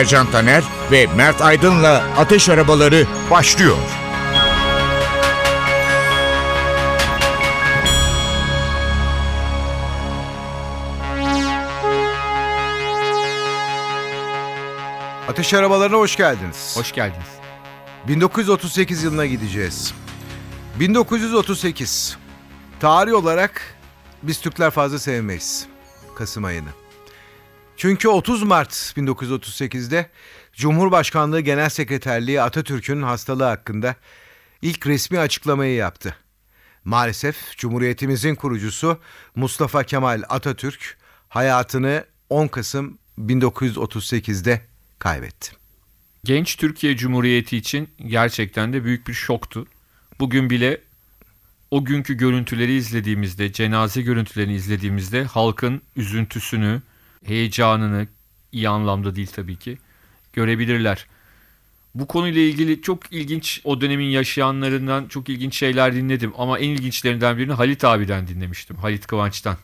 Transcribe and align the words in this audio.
Ercan 0.00 0.30
Taner 0.30 0.64
ve 0.90 1.06
Mert 1.16 1.42
Aydın'la 1.42 2.04
Ateş 2.18 2.48
Arabaları 2.48 3.06
başlıyor. 3.30 3.76
Ateş 15.28 15.54
arabalarına 15.54 15.96
hoş 15.96 16.16
geldiniz. 16.16 16.76
Hoş 16.76 16.92
geldiniz. 16.92 17.26
1938 18.08 19.02
yılına 19.02 19.26
gideceğiz. 19.26 19.94
1938. 20.80 22.16
Tarih 22.80 23.12
olarak 23.12 23.62
biz 24.22 24.40
Türkler 24.40 24.70
fazla 24.70 24.98
sevmeyiz 24.98 25.66
Kasım 26.16 26.44
ayını. 26.44 26.79
Çünkü 27.80 28.08
30 28.08 28.42
Mart 28.42 28.72
1938'de 28.72 30.10
Cumhurbaşkanlığı 30.52 31.40
Genel 31.40 31.68
Sekreterliği 31.68 32.42
Atatürk'ün 32.42 33.02
hastalığı 33.02 33.44
hakkında 33.44 33.96
ilk 34.62 34.86
resmi 34.86 35.18
açıklamayı 35.18 35.74
yaptı. 35.74 36.16
Maalesef 36.84 37.56
Cumhuriyetimizin 37.56 38.34
kurucusu 38.34 38.98
Mustafa 39.36 39.82
Kemal 39.82 40.22
Atatürk 40.28 40.98
hayatını 41.28 42.04
10 42.30 42.48
Kasım 42.48 42.98
1938'de 43.18 44.60
kaybetti. 44.98 45.52
Genç 46.24 46.56
Türkiye 46.56 46.96
Cumhuriyeti 46.96 47.56
için 47.56 47.88
gerçekten 48.06 48.72
de 48.72 48.84
büyük 48.84 49.08
bir 49.08 49.14
şoktu. 49.14 49.66
Bugün 50.18 50.50
bile 50.50 50.80
o 51.70 51.84
günkü 51.84 52.14
görüntüleri 52.14 52.72
izlediğimizde, 52.72 53.52
cenaze 53.52 54.02
görüntülerini 54.02 54.54
izlediğimizde 54.54 55.24
halkın 55.24 55.82
üzüntüsünü, 55.96 56.82
heyecanını 57.24 58.06
iyi 58.52 58.68
anlamda 58.68 59.16
değil 59.16 59.30
tabii 59.34 59.56
ki 59.56 59.78
görebilirler. 60.32 61.06
Bu 61.94 62.06
konuyla 62.06 62.40
ilgili 62.40 62.82
çok 62.82 63.12
ilginç 63.12 63.60
o 63.64 63.80
dönemin 63.80 64.04
yaşayanlarından 64.04 65.08
çok 65.08 65.28
ilginç 65.28 65.56
şeyler 65.56 65.94
dinledim 65.94 66.32
ama 66.38 66.58
en 66.58 66.68
ilginçlerinden 66.68 67.38
birini 67.38 67.52
Halit 67.52 67.84
abiden 67.84 68.28
dinlemiştim. 68.28 68.76
Halit 68.76 69.06
Kıvanç'tan. 69.06 69.56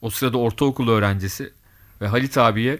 O 0.00 0.10
sırada 0.10 0.38
ortaokul 0.38 0.88
öğrencisi 0.88 1.52
ve 2.00 2.06
Halit 2.06 2.38
abiye 2.38 2.78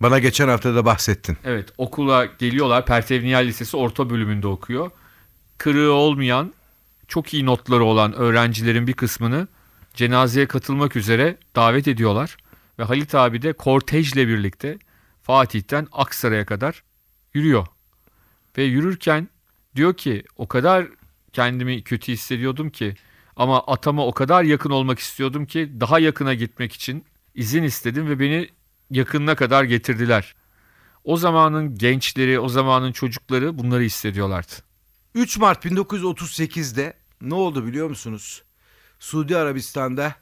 Bana 0.00 0.18
geçen 0.18 0.48
hafta 0.48 0.74
da 0.74 0.84
bahsettin. 0.84 1.38
Evet 1.44 1.68
okula 1.78 2.24
geliyorlar. 2.24 2.86
Pertevniyal 2.86 3.44
Lisesi 3.44 3.76
orta 3.76 4.10
bölümünde 4.10 4.46
okuyor. 4.46 4.90
Kırığı 5.58 5.92
olmayan, 5.92 6.52
çok 7.08 7.34
iyi 7.34 7.46
notları 7.46 7.84
olan 7.84 8.12
öğrencilerin 8.12 8.86
bir 8.86 8.92
kısmını 8.92 9.48
cenazeye 9.94 10.46
katılmak 10.46 10.96
üzere 10.96 11.36
davet 11.56 11.88
ediyorlar. 11.88 12.36
Ve 12.80 12.84
Halit 12.84 13.14
abi 13.14 13.42
de 13.42 13.52
kortejle 13.52 14.28
birlikte 14.28 14.78
Fatih'ten 15.22 15.88
Aksaray'a 15.92 16.46
kadar 16.46 16.82
yürüyor. 17.34 17.66
Ve 18.58 18.62
yürürken 18.62 19.28
diyor 19.76 19.94
ki 19.94 20.24
o 20.36 20.48
kadar 20.48 20.88
kendimi 21.32 21.82
kötü 21.82 22.12
hissediyordum 22.12 22.70
ki 22.70 22.94
ama 23.36 23.66
atama 23.66 24.06
o 24.06 24.12
kadar 24.12 24.44
yakın 24.44 24.70
olmak 24.70 24.98
istiyordum 24.98 25.46
ki 25.46 25.72
daha 25.80 25.98
yakına 25.98 26.34
gitmek 26.34 26.72
için 26.72 27.04
izin 27.34 27.62
istedim 27.62 28.08
ve 28.08 28.20
beni 28.20 28.48
yakınına 28.90 29.34
kadar 29.34 29.64
getirdiler. 29.64 30.34
O 31.04 31.16
zamanın 31.16 31.74
gençleri, 31.74 32.40
o 32.40 32.48
zamanın 32.48 32.92
çocukları 32.92 33.58
bunları 33.58 33.82
hissediyorlardı. 33.82 34.52
3 35.14 35.38
Mart 35.38 35.66
1938'de 35.66 36.94
ne 37.20 37.34
oldu 37.34 37.66
biliyor 37.66 37.88
musunuz? 37.88 38.42
Suudi 38.98 39.36
Arabistan'da 39.36 40.14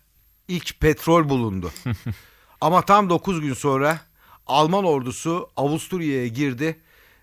ilk 0.49 0.81
petrol 0.81 1.29
bulundu. 1.29 1.73
Ama 2.61 2.83
tam 2.83 3.11
9 3.11 3.41
gün 3.41 3.55
sonra 3.55 4.01
Alman 4.47 4.85
ordusu 4.85 5.51
Avusturya'ya 5.57 6.27
girdi 6.27 6.79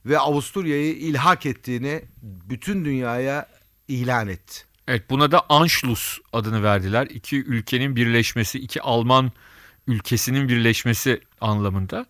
ve 0.06 0.20
Avusturya'yı 0.20 0.96
ilhak 0.96 1.46
ettiğini 1.46 2.02
bütün 2.22 2.86
dünyaya 2.86 3.48
ilan 3.88 4.28
etti. 4.28 4.62
Evet 4.88 5.10
buna 5.10 5.32
da 5.32 5.46
Anschluss 5.50 6.18
adını 6.34 6.64
verdiler. 6.64 7.08
İki 7.10 7.44
ülkenin 7.44 7.96
birleşmesi, 7.96 8.60
iki 8.60 8.82
Alman 8.82 9.32
ülkesinin 9.88 10.50
birleşmesi 10.50 11.22
anlamında. 11.42 12.06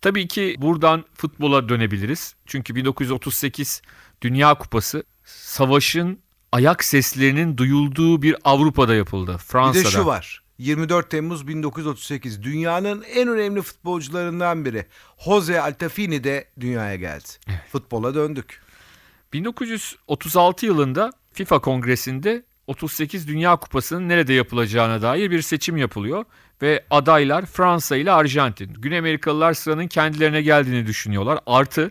Tabii 0.00 0.28
ki 0.28 0.56
buradan 0.58 1.04
futbola 1.14 1.68
dönebiliriz. 1.68 2.34
Çünkü 2.46 2.74
1938 2.74 3.82
Dünya 4.22 4.54
Kupası 4.54 5.02
savaşın 5.24 6.18
ayak 6.52 6.84
seslerinin 6.84 7.56
duyulduğu 7.56 8.22
bir 8.22 8.36
Avrupa'da 8.44 8.94
yapıldı. 8.94 9.32
Bir 9.32 9.38
Fransa'da. 9.38 9.84
de 9.84 9.90
şu 9.90 10.06
var. 10.06 10.42
24 10.58 11.10
Temmuz 11.10 11.48
1938 11.48 12.42
dünyanın 12.42 13.02
en 13.14 13.28
önemli 13.28 13.62
futbolcularından 13.62 14.64
biri 14.64 14.86
Jose 15.24 15.60
Altafini 15.60 16.24
de 16.24 16.48
dünyaya 16.60 16.96
geldi. 16.96 17.28
Futbola 17.72 18.14
döndük. 18.14 18.62
1936 19.32 20.66
yılında 20.66 21.12
FIFA 21.32 21.58
Kongresi'nde 21.58 22.42
38 22.66 23.28
Dünya 23.28 23.56
Kupası'nın 23.56 24.08
nerede 24.08 24.32
yapılacağına 24.32 25.02
dair 25.02 25.30
bir 25.30 25.42
seçim 25.42 25.76
yapılıyor 25.76 26.24
ve 26.62 26.84
adaylar 26.90 27.46
Fransa 27.46 27.96
ile 27.96 28.12
Arjantin. 28.12 28.74
Güney 28.74 28.98
Amerikalılar 28.98 29.54
sıranın 29.54 29.86
kendilerine 29.86 30.42
geldiğini 30.42 30.86
düşünüyorlar. 30.86 31.38
Artı 31.46 31.90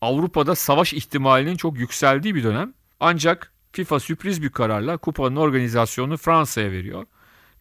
Avrupa'da 0.00 0.54
savaş 0.54 0.92
ihtimalinin 0.92 1.56
çok 1.56 1.78
yükseldiği 1.78 2.34
bir 2.34 2.44
dönem. 2.44 2.74
Ancak 3.00 3.52
FIFA 3.72 4.00
sürpriz 4.00 4.42
bir 4.42 4.50
kararla 4.50 4.96
kupanın 4.96 5.36
organizasyonunu 5.36 6.16
Fransa'ya 6.16 6.70
veriyor. 6.72 7.06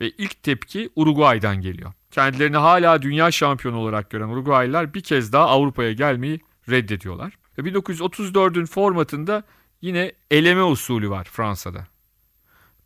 Ve 0.01 0.09
ilk 0.09 0.43
tepki 0.43 0.89
Uruguay'dan 0.95 1.61
geliyor. 1.61 1.93
Kendilerini 2.11 2.57
hala 2.57 3.01
dünya 3.01 3.31
şampiyonu 3.31 3.77
olarak 3.77 4.09
gören 4.09 4.27
Uruguaylılar 4.27 4.93
bir 4.93 5.01
kez 5.01 5.33
daha 5.33 5.47
Avrupa'ya 5.47 5.93
gelmeyi 5.93 6.39
reddediyorlar. 6.69 7.37
Ve 7.57 7.61
1934'ün 7.61 8.65
formatında 8.65 9.43
yine 9.81 10.11
eleme 10.31 10.63
usulü 10.63 11.09
var 11.09 11.27
Fransa'da. 11.31 11.87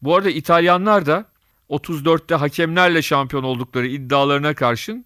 Bu 0.01 0.15
arada 0.15 0.29
İtalyanlar 0.29 1.05
da 1.05 1.25
34'te 1.69 2.35
hakemlerle 2.35 3.01
şampiyon 3.01 3.43
oldukları 3.43 3.87
iddialarına 3.87 4.53
karşın 4.53 5.05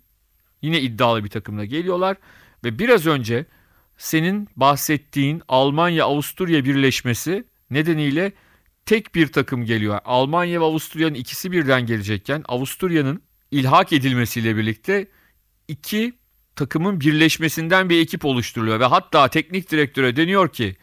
yine 0.62 0.82
iddialı 0.82 1.24
bir 1.24 1.30
takımla 1.30 1.66
geliyorlar 1.66 2.18
ve 2.64 2.80
biraz 2.80 3.06
önce 3.06 3.46
senin 3.98 4.50
bahsettiğin 4.56 5.42
Almanya-Avusturya 5.48 6.66
birleşmesi 6.66 7.46
nedeniyle 7.70 8.32
tek 8.86 9.16
bir 9.16 9.28
takım 9.28 9.66
geliyor. 9.66 10.00
Almanya 10.06 10.62
ve 10.62 10.66
Avusturya'nın 10.66 11.14
ikisi 11.14 11.52
birden 11.52 11.86
gelecekken 11.86 12.44
Avusturya'nın 12.48 13.22
ilhak 13.52 13.94
edilmesiyle 13.94 14.58
birlikte 14.58 15.08
iki 15.68 16.14
takımın 16.56 17.00
birleşmesinden 17.00 17.90
bir 17.90 18.02
ekip 18.02 18.26
oluşturuluyor 18.26 18.80
ve 18.80 18.86
hatta 18.86 19.28
teknik 19.28 19.72
direktöre 19.72 20.16
deniyor 20.16 20.50
ki 20.50 20.76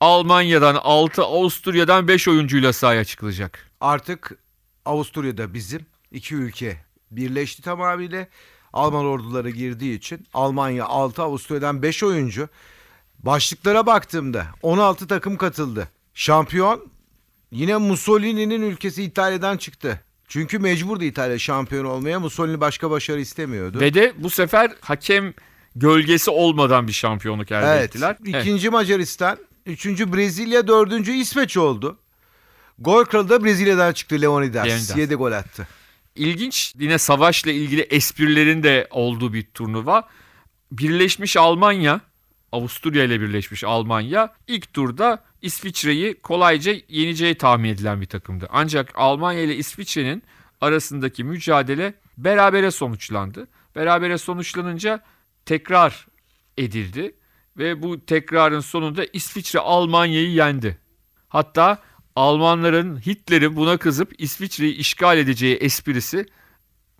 Almanya'dan 0.00 0.74
6, 0.74 1.22
Avusturya'dan 1.22 2.08
5 2.08 2.28
oyuncuyla 2.28 2.72
sahaya 2.72 3.04
çıkılacak. 3.04 3.70
Artık 3.80 4.38
Avusturya'da 4.84 5.54
bizim 5.54 5.86
iki 6.12 6.34
ülke 6.34 6.84
birleşti 7.10 7.62
tamamıyla. 7.62 8.26
Alman 8.72 9.04
orduları 9.04 9.50
girdiği 9.50 9.98
için 9.98 10.26
Almanya 10.34 10.86
6, 10.86 11.22
Avusturya'dan 11.22 11.82
5 11.82 12.02
oyuncu. 12.02 12.48
Başlıklara 13.18 13.86
baktığımda 13.86 14.46
16 14.62 15.06
takım 15.06 15.36
katıldı. 15.36 15.88
Şampiyon 16.14 16.90
yine 17.54 17.76
Mussolini'nin 17.76 18.62
ülkesi 18.62 19.02
İtalya'dan 19.02 19.56
çıktı. 19.56 20.00
Çünkü 20.28 20.58
mecburdu 20.58 21.04
İtalya 21.04 21.38
şampiyon 21.38 21.84
olmaya. 21.84 22.20
Mussolini 22.20 22.60
başka 22.60 22.90
başarı 22.90 23.20
istemiyordu. 23.20 23.80
Ve 23.80 23.94
de 23.94 24.12
bu 24.18 24.30
sefer 24.30 24.72
hakem 24.80 25.34
gölgesi 25.76 26.30
olmadan 26.30 26.88
bir 26.88 26.92
şampiyonluk 26.92 27.52
elde 27.52 27.66
evet. 27.66 27.84
ettiler. 27.84 28.16
Evet. 28.24 28.42
İkinci 28.42 28.70
Macaristan, 28.70 29.38
üçüncü 29.66 30.12
Brezilya, 30.12 30.68
dördüncü 30.68 31.12
İsveç 31.12 31.56
oldu. 31.56 31.98
Gol 32.78 33.04
kralı 33.04 33.28
da 33.28 33.44
Brezilya'dan 33.44 33.92
çıktı 33.92 34.22
Leonidas. 34.22 34.66
Leonidas. 34.66 34.96
7 34.96 35.14
gol 35.14 35.32
attı. 35.32 35.68
İlginç 36.14 36.74
yine 36.78 36.98
savaşla 36.98 37.50
ilgili 37.50 37.80
esprilerin 37.80 38.62
de 38.62 38.86
olduğu 38.90 39.32
bir 39.32 39.42
turnuva. 39.42 40.08
Birleşmiş 40.72 41.36
Almanya, 41.36 42.00
Avusturya 42.52 43.04
ile 43.04 43.20
birleşmiş 43.20 43.64
Almanya 43.64 44.34
ilk 44.46 44.72
turda 44.72 45.24
İsviçre'yi 45.44 46.14
kolayca 46.14 46.74
yeneceği 46.88 47.34
tahmin 47.34 47.68
edilen 47.68 48.00
bir 48.00 48.06
takımdı. 48.06 48.46
Ancak 48.50 48.92
Almanya 48.94 49.40
ile 49.40 49.56
İsviçre'nin 49.56 50.22
arasındaki 50.60 51.24
mücadele 51.24 51.94
berabere 52.18 52.70
sonuçlandı. 52.70 53.48
Berabere 53.76 54.18
sonuçlanınca 54.18 55.02
tekrar 55.46 56.06
edildi 56.58 57.14
ve 57.58 57.82
bu 57.82 58.06
tekrarın 58.06 58.60
sonunda 58.60 59.04
İsviçre 59.12 59.58
Almanya'yı 59.58 60.30
yendi. 60.30 60.78
Hatta 61.28 61.82
Almanların 62.16 63.06
Hitler'in 63.06 63.56
buna 63.56 63.76
kızıp 63.76 64.12
İsviçre'yi 64.18 64.74
işgal 64.74 65.18
edeceği 65.18 65.56
esprisi 65.56 66.26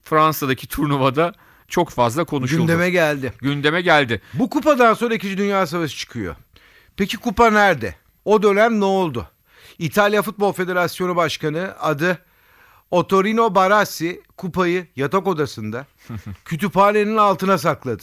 Fransa'daki 0.03 0.69
turnuvada 0.69 1.33
çok 1.69 1.91
fazla 1.91 2.25
konuşuldu. 2.25 2.61
Gündeme 2.61 2.91
geldi. 2.91 3.33
Gündeme 3.39 3.81
geldi. 3.81 4.21
Bu 4.35 4.51
kupadan 4.51 4.95
sonra 4.95 5.15
2. 5.15 5.39
Dünya 5.39 5.67
Savaşı 5.67 5.97
çıkıyor. 5.97 6.37
Peki 6.97 7.17
kupa 7.17 7.51
nerede? 7.51 8.04
O 8.25 8.43
dönem 8.43 8.81
ne 8.81 8.85
oldu? 8.85 9.29
İtalya 9.79 10.23
Futbol 10.23 10.53
Federasyonu 10.53 11.17
Başkanı 11.17 11.75
adı 11.81 12.19
Otorino 12.91 13.55
Barassi 13.55 14.23
kupayı 14.37 14.87
yatak 14.97 15.27
odasında 15.27 15.87
kütüphanenin 16.45 17.17
altına 17.17 17.59
sakladı. 17.59 18.03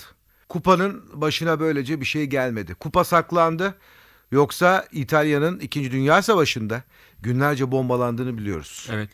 Kupanın 0.50 1.04
başına 1.14 1.60
böylece 1.60 2.02
bir 2.02 2.06
şey 2.06 2.26
gelmedi. 2.26 2.74
Kupa 2.74 3.04
saklandı. 3.04 3.76
Yoksa 4.32 4.88
İtalya'nın 4.92 5.60
2. 5.60 5.92
Dünya 5.92 6.22
Savaşı'nda 6.22 6.84
günlerce 7.22 7.72
bombalandığını 7.72 8.38
biliyoruz. 8.38 8.88
Evet. 8.92 9.10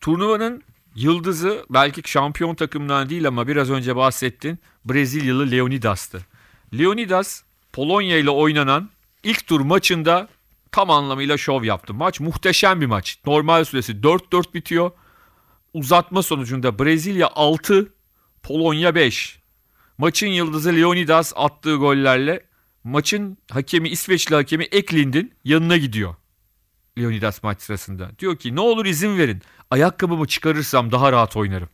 Turnuvanın 0.00 0.62
yıldızı 0.94 1.64
belki 1.70 2.10
şampiyon 2.10 2.54
takımdan 2.54 3.10
değil 3.10 3.28
ama 3.28 3.48
biraz 3.48 3.70
önce 3.70 3.96
bahsettin 3.96 4.58
Brezilyalı 4.84 5.50
Leonidas'tı. 5.50 6.20
Leonidas 6.78 7.42
Polonya 7.72 8.18
ile 8.18 8.30
oynanan 8.30 8.90
ilk 9.26 9.46
tur 9.46 9.60
maçında 9.60 10.28
tam 10.72 10.90
anlamıyla 10.90 11.36
şov 11.36 11.64
yaptı. 11.64 11.94
Maç 11.94 12.20
muhteşem 12.20 12.80
bir 12.80 12.86
maç. 12.86 13.18
Normal 13.26 13.64
süresi 13.64 13.92
4-4 13.92 14.54
bitiyor. 14.54 14.90
Uzatma 15.74 16.22
sonucunda 16.22 16.78
Brezilya 16.78 17.30
6, 17.34 17.92
Polonya 18.42 18.94
5. 18.94 19.38
Maçın 19.98 20.26
yıldızı 20.26 20.76
Leonidas 20.76 21.32
attığı 21.36 21.76
gollerle 21.76 22.44
maçın 22.84 23.38
hakemi 23.50 23.88
İsveçli 23.88 24.34
hakemi 24.34 24.64
Eklind'in 24.64 25.34
yanına 25.44 25.76
gidiyor. 25.76 26.14
Leonidas 26.98 27.42
maç 27.42 27.62
sırasında. 27.62 28.10
Diyor 28.18 28.36
ki 28.36 28.56
ne 28.56 28.60
olur 28.60 28.86
izin 28.86 29.18
verin. 29.18 29.42
Ayakkabımı 29.70 30.26
çıkarırsam 30.26 30.92
daha 30.92 31.12
rahat 31.12 31.36
oynarım. 31.36 31.68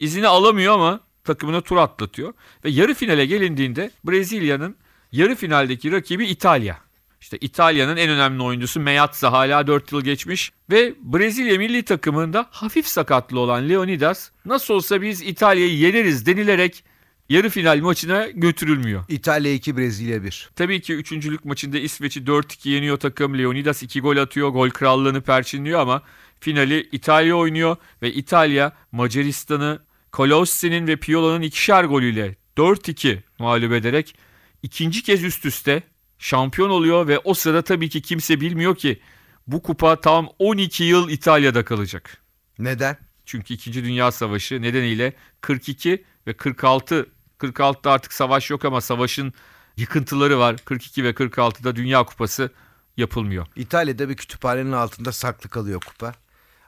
İzini 0.00 0.28
alamıyor 0.28 0.74
ama 0.74 1.00
takımına 1.24 1.60
tur 1.60 1.76
atlatıyor. 1.76 2.32
Ve 2.64 2.70
yarı 2.70 2.94
finale 2.94 3.26
gelindiğinde 3.26 3.90
Brezilya'nın 4.04 4.76
yarı 5.12 5.34
finaldeki 5.34 5.92
rakibi 5.92 6.26
İtalya. 6.26 6.78
İşte 7.20 7.38
İtalya'nın 7.40 7.96
en 7.96 8.10
önemli 8.10 8.42
oyuncusu 8.42 8.80
Meazza 8.80 9.32
hala 9.32 9.66
4 9.66 9.92
yıl 9.92 10.02
geçmiş 10.02 10.52
ve 10.70 10.94
Brezilya 11.00 11.58
milli 11.58 11.82
takımında 11.82 12.46
hafif 12.50 12.86
sakatlı 12.86 13.40
olan 13.40 13.68
Leonidas 13.68 14.30
nasıl 14.44 14.74
olsa 14.74 15.02
biz 15.02 15.22
İtalya'yı 15.22 15.76
yeneriz 15.76 16.26
denilerek 16.26 16.84
yarı 17.28 17.48
final 17.48 17.78
maçına 17.78 18.26
götürülmüyor. 18.26 19.04
İtalya 19.08 19.52
2 19.52 19.76
Brezilya 19.76 20.24
1. 20.24 20.50
Tabii 20.56 20.80
ki 20.80 20.94
üçüncülük 20.94 21.44
maçında 21.44 21.78
İsveç'i 21.78 22.20
4-2 22.20 22.68
yeniyor 22.68 22.96
takım. 22.96 23.38
Leonidas 23.38 23.82
2 23.82 24.00
gol 24.00 24.16
atıyor. 24.16 24.48
Gol 24.48 24.70
krallığını 24.70 25.20
perçinliyor 25.20 25.80
ama 25.80 26.02
finali 26.40 26.88
İtalya 26.92 27.36
oynuyor 27.36 27.76
ve 28.02 28.12
İtalya 28.12 28.72
Macaristan'ı 28.92 29.82
Kolossi'nin 30.12 30.86
ve 30.86 30.96
Piola'nın 30.96 31.42
ikişer 31.42 31.84
golüyle 31.84 32.36
4-2 32.56 33.18
mağlup 33.38 33.72
ederek 33.72 34.14
ikinci 34.62 35.02
kez 35.02 35.24
üst 35.24 35.44
üste 35.44 35.82
şampiyon 36.18 36.70
oluyor 36.70 37.08
ve 37.08 37.18
o 37.18 37.34
sırada 37.34 37.62
tabii 37.62 37.88
ki 37.88 38.02
kimse 38.02 38.40
bilmiyor 38.40 38.76
ki 38.76 39.00
bu 39.46 39.62
kupa 39.62 40.00
tam 40.00 40.28
12 40.38 40.84
yıl 40.84 41.08
İtalya'da 41.08 41.64
kalacak. 41.64 42.22
Neden? 42.58 42.96
Çünkü 43.26 43.54
2. 43.54 43.84
Dünya 43.84 44.12
Savaşı 44.12 44.62
nedeniyle 44.62 45.12
42 45.40 46.04
ve 46.26 46.32
46 46.32 47.06
46'da 47.38 47.92
artık 47.92 48.12
savaş 48.12 48.50
yok 48.50 48.64
ama 48.64 48.80
savaşın 48.80 49.32
yıkıntıları 49.76 50.38
var. 50.38 50.56
42 50.64 51.04
ve 51.04 51.10
46'da 51.10 51.76
Dünya 51.76 52.04
Kupası 52.04 52.50
yapılmıyor. 52.96 53.46
İtalya'da 53.56 54.08
bir 54.08 54.16
kütüphanenin 54.16 54.72
altında 54.72 55.12
saklı 55.12 55.50
kalıyor 55.50 55.80
kupa. 55.80 56.14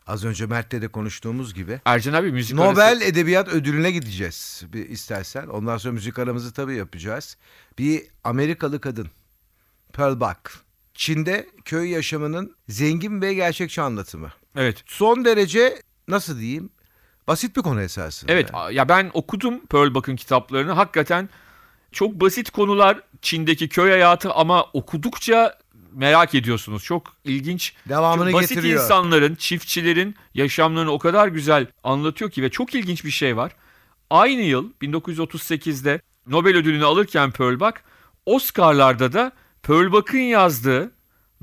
Az 0.07 0.25
önce 0.25 0.47
Mert'le 0.47 0.71
de 0.83 0.89
konuştuğumuz 0.89 1.55
gibi. 1.55 1.81
Ercan 1.85 2.13
abi 2.13 2.33
müzik 2.33 2.57
Nobel 2.57 2.89
arası- 2.89 3.05
Edebiyat 3.05 3.49
Ödülü'ne 3.49 3.91
gideceğiz 3.91 4.63
bir 4.73 4.89
istersen. 4.89 5.47
Ondan 5.47 5.77
sonra 5.77 5.93
müzik 5.93 6.19
aramızı 6.19 6.53
tabii 6.53 6.77
yapacağız. 6.77 7.37
Bir 7.79 8.03
Amerikalı 8.25 8.81
kadın 8.81 9.07
Pearl 9.93 10.21
Buck. 10.21 10.65
Çin'de 10.95 11.49
köy 11.65 11.91
yaşamının 11.91 12.57
zengin 12.69 13.23
ve 13.23 13.35
gerçekçi 13.35 13.81
anlatımı. 13.81 14.33
Evet. 14.57 14.83
Son 14.87 15.25
derece 15.25 15.83
nasıl 16.09 16.39
diyeyim 16.41 16.71
basit 17.27 17.57
bir 17.57 17.63
konu 17.63 17.81
esasında. 17.83 18.33
Evet 18.33 18.51
ya 18.73 18.89
ben 18.89 19.11
okudum 19.15 19.67
Pearl 19.67 19.95
Buck'ın 19.95 20.17
kitaplarını. 20.17 20.73
Hakikaten 20.73 21.29
çok 21.93 22.13
basit 22.21 22.51
konular 22.51 23.01
Çin'deki 23.23 23.69
köy 23.69 23.91
hayatı 23.91 24.33
ama 24.33 24.65
okudukça 24.65 25.59
merak 25.95 26.35
ediyorsunuz. 26.35 26.85
Çok 26.85 27.13
ilginç. 27.25 27.75
Devamını 27.89 28.31
çok 28.31 28.41
basit 28.41 28.55
getiriyor. 28.55 28.83
insanların, 28.83 29.35
çiftçilerin 29.35 30.15
yaşamlarını 30.35 30.91
o 30.91 30.99
kadar 30.99 31.29
güzel 31.29 31.67
anlatıyor 31.85 32.31
ki 32.31 32.43
ve 32.43 32.51
çok 32.51 32.75
ilginç 32.75 33.05
bir 33.05 33.11
şey 33.11 33.37
var. 33.37 33.53
Aynı 34.11 34.43
yıl 34.43 34.73
1938'de 34.83 36.01
Nobel 36.27 36.57
ödülünü 36.57 36.85
alırken 36.85 37.31
Pearl 37.31 37.61
Buck, 37.61 37.81
Oscar'larda 38.27 39.13
da 39.13 39.33
Pearl 39.63 39.93
Buck'ın 39.93 40.19
yazdığı 40.19 40.93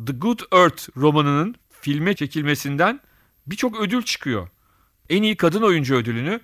The 0.07 0.13
Good 0.13 0.39
Earth 0.51 0.97
romanının 0.97 1.55
filme 1.81 2.15
çekilmesinden 2.15 2.99
birçok 3.47 3.79
ödül 3.79 4.03
çıkıyor. 4.03 4.47
En 5.09 5.23
iyi 5.23 5.37
kadın 5.37 5.61
oyuncu 5.61 5.95
ödülünü 5.95 6.39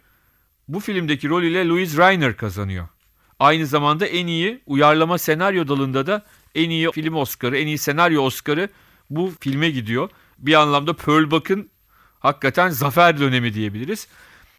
bu 0.68 0.80
filmdeki 0.80 1.30
rolüyle 1.30 1.68
Louise 1.68 1.98
Rainer 1.98 2.38
kazanıyor. 2.38 2.88
Aynı 3.40 3.68
zamanda 3.68 4.06
en 4.06 4.28
iyi 4.28 4.62
uyarlama 4.66 5.18
senaryo 5.18 5.68
dalında 5.68 6.08
da 6.08 6.26
en 6.58 6.70
iyi 6.70 6.92
film 6.92 7.16
Oscar'ı, 7.16 7.58
en 7.58 7.68
iyi 7.68 7.78
senaryo 7.78 8.22
Oscar'ı 8.22 8.70
bu 9.10 9.34
filme 9.40 9.70
gidiyor. 9.70 10.10
Bir 10.40 10.54
anlamda 10.54 10.94
Pearl 10.94 11.32
Buck'ın 11.32 11.70
hakikaten 12.20 12.70
zafer 12.70 13.20
dönemi 13.20 13.54
diyebiliriz. 13.54 14.08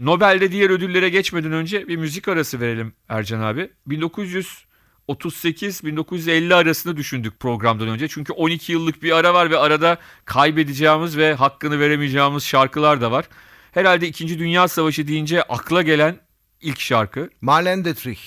Nobel'de 0.00 0.52
diğer 0.52 0.70
ödüllere 0.70 1.08
geçmeden 1.08 1.52
önce 1.52 1.88
bir 1.88 1.96
müzik 1.96 2.28
arası 2.28 2.60
verelim 2.60 2.92
Ercan 3.08 3.40
abi. 3.40 3.70
1938-1950 3.88 6.54
arasını 6.54 6.96
düşündük 6.96 7.40
programdan 7.40 7.88
önce. 7.88 8.08
Çünkü 8.08 8.32
12 8.32 8.72
yıllık 8.72 9.02
bir 9.02 9.12
ara 9.12 9.34
var 9.34 9.50
ve 9.50 9.58
arada 9.58 9.98
kaybedeceğimiz 10.24 11.16
ve 11.16 11.34
hakkını 11.34 11.80
veremeyeceğimiz 11.80 12.44
şarkılar 12.44 13.00
da 13.00 13.10
var. 13.10 13.28
Herhalde 13.72 14.08
2. 14.08 14.38
Dünya 14.38 14.68
Savaşı 14.68 15.08
deyince 15.08 15.42
akla 15.42 15.82
gelen 15.82 16.20
ilk 16.60 16.80
şarkı 16.80 17.30
Marlene 17.40 17.84
Dietrich. 17.84 18.20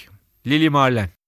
Lili 0.48 0.70
Marlen. 0.70 1.21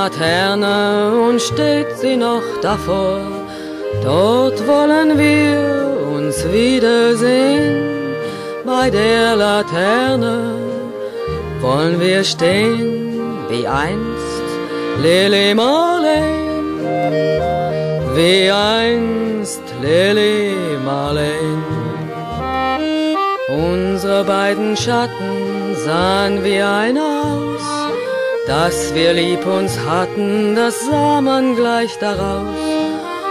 Laterne 0.00 1.12
und 1.28 1.42
steht 1.42 1.90
sie 1.98 2.16
noch 2.16 2.46
davor. 2.62 3.20
Dort 4.02 4.58
wollen 4.66 5.10
wir 5.18 5.54
uns 6.16 6.36
wiedersehen, 6.50 8.14
bei 8.64 8.88
der 8.88 9.36
Laterne 9.36 10.54
wollen 11.60 12.00
wir 12.00 12.24
stehen, 12.24 13.20
wie 13.50 13.66
einst 13.66 14.46
Lili 15.02 15.54
Marleen, 15.54 16.78
wie 18.16 18.50
einst 18.50 19.66
Lili 19.82 20.54
Marleen. 20.82 21.62
Unsere 23.48 24.24
beiden 24.24 24.78
Schatten 24.78 25.76
sahen 25.84 26.42
wie 26.42 26.62
einer 26.62 27.10
aus. 27.26 27.39
Dass 28.50 28.92
wir 28.96 29.12
lieb 29.12 29.46
uns 29.46 29.78
hatten, 29.78 30.56
das 30.56 30.74
sah 30.84 31.20
man 31.20 31.54
gleich 31.54 31.96
daraus. 32.00 32.58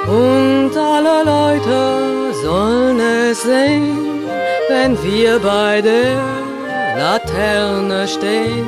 Und 0.08 0.72
alle 0.78 1.18
Leute 1.36 2.34
sollen 2.42 2.98
es 3.02 3.42
sehen, 3.42 4.24
wenn 4.70 4.92
wir 5.04 5.40
bei 5.40 5.82
der 5.82 6.16
Laterne 6.98 8.08
stehen. 8.08 8.66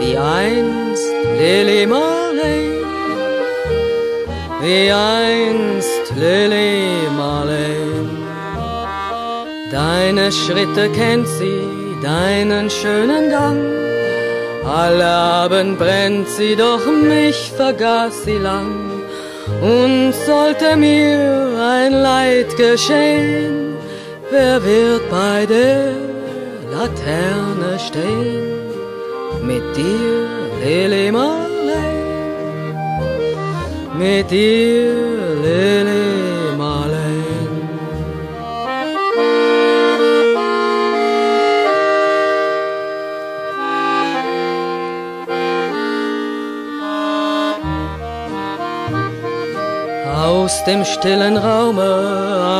Wie 0.00 0.18
einst 0.18 1.08
Lili 1.38 1.86
Marley, 1.86 2.84
wie 4.60 4.90
einst 4.90 6.04
Lili 6.16 7.08
Marley. 7.16 8.08
Deine 9.70 10.32
Schritte 10.32 10.90
kennt 10.90 11.28
sie, 11.28 11.62
deinen 12.02 12.68
schönen 12.68 13.30
Gang. 13.30 13.93
Alle 14.74 15.06
Abend 15.06 15.78
brennt 15.78 16.28
sie, 16.28 16.56
doch 16.56 16.84
mich 16.86 17.52
vergaß 17.56 18.24
sie 18.24 18.38
lang. 18.38 18.72
Und 19.62 20.12
sollte 20.26 20.76
mir 20.76 21.20
ein 21.76 21.92
Leid 21.92 22.56
geschehen, 22.56 23.76
wer 24.32 24.64
wird 24.64 25.08
bei 25.10 25.46
der 25.46 25.92
Laterne 26.72 27.78
stehen? 27.86 29.46
Mit 29.46 29.64
dir, 29.76 30.26
Lili 30.60 31.12
Marley, 31.12 31.94
mit 33.96 34.28
dir, 34.28 34.92
Lili 35.44 36.33
Aus 50.44 50.62
dem 50.64 50.84
stillen 50.84 51.38
Raume, 51.38 51.90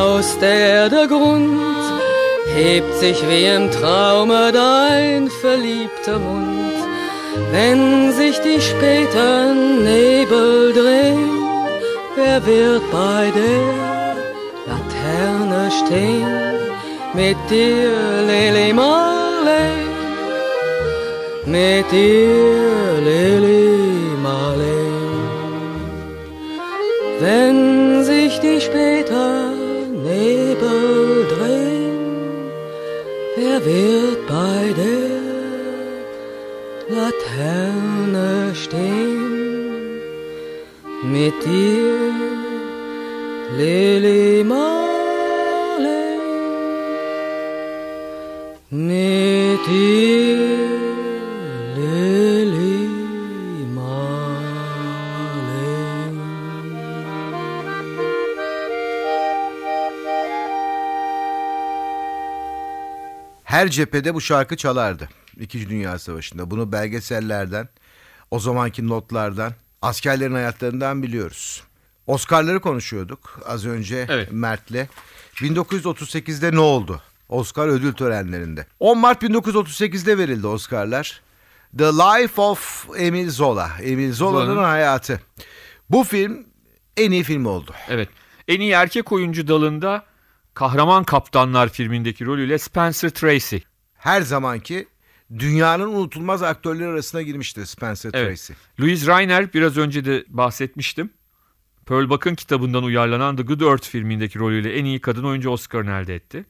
aus 0.07 0.39
der 0.39 0.59
Erde 0.79 1.07
Grund, 1.07 1.61
hebt 2.57 2.95
sich 2.95 3.19
wie 3.29 3.45
im 3.45 3.71
Traume 3.71 4.51
dein 4.53 5.29
verliebter 5.43 6.19
Mund. 6.19 6.77
Wenn 7.53 8.11
sich 8.13 8.39
die 8.41 8.59
späten 8.59 9.85
Nebel 9.85 10.73
drehen, 10.73 11.29
wer 12.17 12.47
wird 12.47 12.91
bei 12.91 13.31
der 13.41 14.17
Laterne 14.71 15.71
stehen? 15.71 16.27
Mit 17.13 17.37
dir, 17.51 17.93
Lili 18.27 18.73
Marley, 18.73 19.75
mit 21.45 21.93
dir, 21.93 23.03
Lili 23.05 24.17
Marley. 24.23 24.85
Wenn 27.21 27.64
wird 33.65 34.27
bei 34.27 34.75
der 34.77 35.25
Laterne 36.97 38.55
stehen? 38.55 40.01
Mit 41.03 41.35
dir, 41.45 42.13
Lili 43.59 44.45
Marley, 44.45 46.19
mit 48.71 49.61
dir, 49.67 50.14
Her 63.65 63.71
cephede 63.71 64.15
bu 64.15 64.21
şarkı 64.21 64.57
çalardı. 64.57 65.09
İkinci 65.41 65.69
Dünya 65.69 65.99
Savaşı'nda. 65.99 66.51
Bunu 66.51 66.73
belgesellerden, 66.73 67.69
o 68.31 68.39
zamanki 68.39 68.89
notlardan, 68.89 69.53
askerlerin 69.83 70.35
hayatlarından 70.35 71.03
biliyoruz. 71.03 71.63
Oscar'ları 72.07 72.61
konuşuyorduk 72.61 73.41
az 73.47 73.67
önce 73.67 74.07
Evet. 74.09 74.29
Mert'le. 74.33 74.87
1938'de 75.35 76.53
ne 76.53 76.59
oldu? 76.59 77.03
Oscar 77.29 77.69
ödül 77.69 77.93
törenlerinde. 77.93 78.67
10 78.81 78.99
Mart 78.99 79.23
1938'de 79.23 80.19
verildi 80.19 80.47
Oscar'lar. 80.47 81.21
The 81.79 81.85
Life 81.85 82.41
of 82.41 82.87
Emil 82.99 83.31
Zola. 83.31 83.71
Emil 83.83 84.13
Zola'nın 84.13 84.47
Zola'nın- 84.55 84.65
hayatı. 84.65 85.21
Bu 85.91 86.05
film 86.05 86.47
en 86.97 87.11
iyi 87.11 87.23
film 87.25 87.47
oldu. 87.47 87.75
Evet. 87.89 88.09
En 88.49 88.61
iyi 88.61 88.73
erkek 88.73 89.13
oyuncu 89.13 89.49
dalında 89.49 90.05
Kahraman 90.55 91.05
Kaptanlar 91.05 91.69
filmindeki 91.69 92.27
rolüyle 92.27 92.59
Spencer 92.59 93.11
Tracy. 93.11 93.57
Her 93.95 94.23
zamanki 94.23 94.89
dünyanın 95.39 95.89
unutulmaz 95.89 96.43
aktörleri 96.43 96.89
arasına 96.89 97.23
girmişti 97.23 97.67
Spencer 97.67 98.11
Evet. 98.15 98.29
Tracy. 98.29 98.53
Louis 98.81 99.07
Reiner 99.07 99.53
biraz 99.53 99.77
önce 99.77 100.05
de 100.05 100.25
bahsetmiştim. 100.29 101.11
Pearl 101.87 102.09
Buck'ın 102.09 102.35
kitabından 102.35 102.85
uyarlanan 102.85 103.37
The 103.37 103.43
Good 103.43 103.61
Earth 103.61 103.89
filmindeki 103.89 104.39
rolüyle 104.39 104.79
en 104.79 104.85
iyi 104.85 105.01
kadın 105.01 105.25
oyuncu 105.25 105.51
Oscar'ını 105.51 105.91
elde 105.91 106.15
etti. 106.15 106.45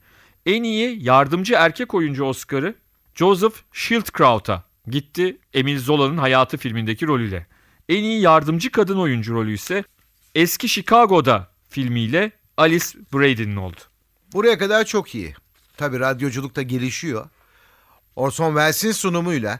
En 0.45 0.63
iyi 0.63 1.03
yardımcı 1.03 1.53
erkek 1.53 1.93
oyuncu 1.93 2.23
Oscar'ı 2.23 2.75
Joseph 3.15 3.55
Schildkraut'a 3.71 4.63
gitti 4.87 5.37
Emil 5.53 5.79
Zola'nın 5.79 6.17
Hayatı 6.17 6.57
filmindeki 6.57 7.07
rolüyle. 7.07 7.47
En 7.89 8.03
iyi 8.03 8.21
yardımcı 8.21 8.71
kadın 8.71 8.97
oyuncu 8.97 9.33
rolü 9.33 9.53
ise 9.53 9.83
Eski 10.35 10.69
Chicago'da 10.69 11.51
filmiyle 11.69 12.31
Alice 12.57 12.85
Brady'nin 13.13 13.55
oldu. 13.55 13.79
Buraya 14.35 14.57
kadar 14.57 14.85
çok 14.85 15.15
iyi. 15.15 15.35
Tabi 15.77 15.99
radyoculuk 15.99 16.55
da 16.55 16.61
gelişiyor. 16.61 17.25
Orson 18.15 18.47
Welles'in 18.47 18.91
sunumuyla 18.91 19.59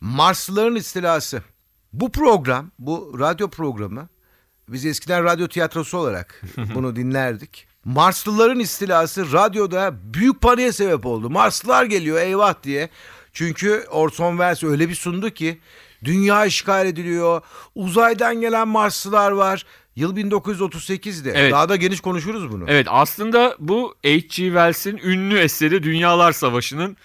Marslıların 0.00 0.76
istilası. 0.76 1.42
Bu 1.92 2.12
program, 2.12 2.70
bu 2.78 3.16
radyo 3.18 3.50
programı 3.50 4.08
biz 4.68 4.86
eskiden 4.86 5.24
radyo 5.24 5.48
tiyatrosu 5.48 5.98
olarak 5.98 6.42
bunu 6.74 6.96
dinlerdik. 6.96 7.66
Marslıların 7.84 8.58
istilası 8.58 9.32
radyoda 9.32 9.94
büyük 10.14 10.40
paniğe 10.40 10.72
sebep 10.72 11.06
oldu. 11.06 11.30
Marslılar 11.30 11.84
geliyor 11.84 12.20
eyvah 12.20 12.62
diye. 12.62 12.90
Çünkü 13.32 13.84
Orson 13.90 14.30
Welles 14.30 14.62
öyle 14.62 14.88
bir 14.88 14.94
sundu 14.94 15.30
ki 15.30 15.60
dünya 16.04 16.46
işgal 16.46 16.86
ediliyor. 16.86 17.42
Uzaydan 17.74 18.40
gelen 18.40 18.68
Marslılar 18.68 19.30
var. 19.30 19.66
Yıl 19.98 20.16
1938'de. 20.16 21.32
Evet. 21.34 21.52
Daha 21.52 21.68
da 21.68 21.76
geniş 21.76 22.00
konuşuruz 22.00 22.52
bunu. 22.52 22.64
Evet 22.66 22.86
aslında 22.90 23.56
bu 23.58 23.94
H.G. 24.04 24.28
Wells'in 24.28 24.96
ünlü 24.96 25.38
eseri 25.38 25.82
Dünyalar 25.82 26.32
Savaşı'nın 26.32 26.96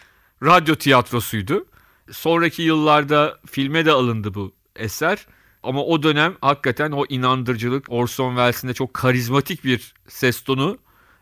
radyo 0.43 0.75
tiyatrosuydu. 0.75 1.65
Sonraki 2.11 2.61
yıllarda 2.61 3.39
filme 3.45 3.85
de 3.85 3.91
alındı 3.91 4.33
bu 4.33 4.53
eser. 4.75 5.27
Ama 5.63 5.83
o 5.83 6.03
dönem 6.03 6.35
hakikaten 6.41 6.91
o 6.91 7.05
inandırıcılık 7.09 7.85
Orson 7.89 8.29
Welles'in 8.29 8.67
de 8.67 8.73
çok 8.73 8.93
karizmatik 8.93 9.63
bir 9.63 9.93
ses 10.07 10.41
tonu 10.41 10.77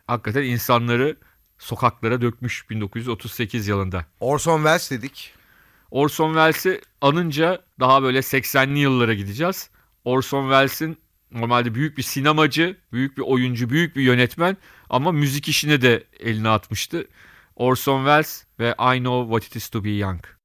hakikaten 0.08 0.44
insanları 0.44 1.18
sokaklara 1.60 2.22
dökmüş 2.22 2.70
1938 2.70 3.68
yılında. 3.68 4.06
Orson 4.20 4.58
Welles 4.58 4.92
dedik. 4.92 5.34
Orson 5.92 6.28
Welles'i 6.28 6.82
anınca 7.02 7.62
daha 7.80 8.04
böyle 8.04 8.20
80'li 8.20 8.80
yıllara 8.80 9.14
gideceğiz. 9.14 9.70
Orson 10.06 10.44
Welles'in 10.44 10.98
normalde 11.32 11.76
büyük 11.76 11.98
bir 11.98 12.04
sinemacı, 12.04 12.78
büyük 12.92 13.18
bir 13.18 13.22
oyuncu, 13.22 13.70
büyük 13.70 13.96
bir 13.96 14.02
yönetmen 14.02 14.58
ama 14.90 15.12
müzik 15.12 15.48
işine 15.48 15.82
de 15.82 16.04
eline 16.20 16.50
atmıştı. 16.50 17.08
Orson 17.56 18.00
Welles 18.00 18.46
ve 18.60 18.76
I 18.96 18.98
Know 18.98 19.24
What 19.24 19.46
It 19.46 19.56
Is 19.56 19.70
To 19.70 19.84
Be 19.84 19.90
Young. 19.90 20.41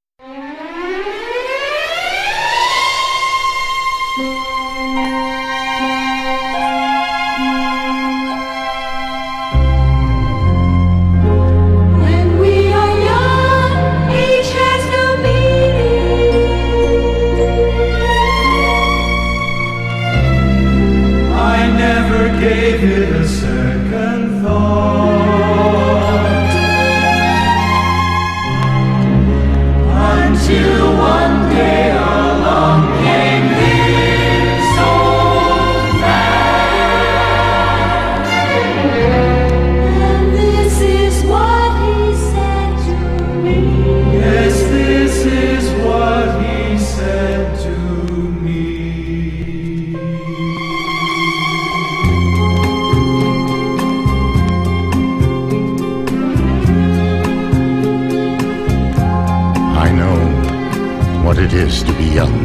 What 61.26 61.38
it 61.38 61.52
is 61.52 61.82
to 61.82 61.92
be 61.94 62.04
young. 62.04 62.36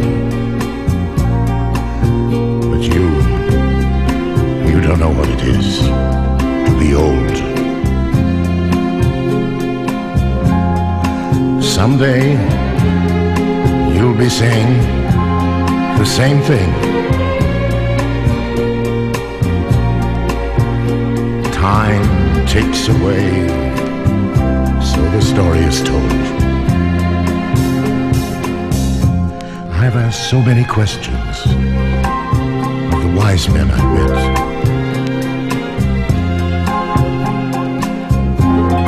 But 2.72 2.82
you, 2.82 3.04
you 4.70 4.82
don't 4.82 5.00
know 5.00 5.12
what 5.12 5.30
it 5.30 5.42
is 5.44 5.80
to 6.68 6.74
be 6.80 6.96
old. 6.96 7.38
Someday, 11.64 12.32
you'll 13.96 14.18
be 14.18 14.30
saying 14.30 15.01
the 16.02 16.08
same 16.08 16.42
thing. 16.42 16.72
Time 21.54 22.04
takes 22.48 22.88
away, 22.88 23.30
so 24.82 25.00
the 25.12 25.22
story 25.22 25.60
is 25.60 25.84
told. 25.84 26.12
I've 29.82 29.96
asked 29.96 30.28
so 30.32 30.42
many 30.42 30.64
questions 30.64 31.46
of 32.94 33.00
the 33.04 33.14
wise 33.16 33.48
men 33.50 33.70
I 33.70 33.82
met. 33.94 34.16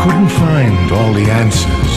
Couldn't 0.01 0.29
find 0.29 0.91
all 0.91 1.13
the 1.13 1.29
answers 1.29 1.92